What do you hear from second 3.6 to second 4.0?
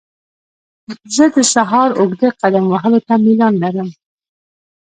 لرم.